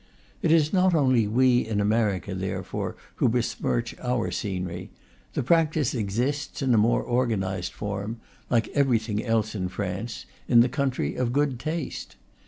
It 0.41 0.51
is 0.51 0.73
not 0.73 0.95
only 0.95 1.27
we 1.27 1.59
in 1.63 1.79
America, 1.79 2.33
therefore, 2.33 2.95
who 3.17 3.29
besmirch 3.29 3.93
our 3.99 4.31
scenery; 4.31 4.89
the 5.33 5.43
practice 5.43 5.93
exists, 5.93 6.63
in 6.63 6.73
a 6.73 6.77
more 6.79 7.03
organized 7.03 7.73
form 7.73 8.19
(like 8.49 8.69
every 8.69 8.97
thing 8.97 9.23
else 9.23 9.53
in 9.53 9.69
France), 9.69 10.25
in 10.47 10.61
the 10.61 10.69
country 10.69 11.13
of 11.15 11.31
good 11.31 11.59
taste. 11.59 12.15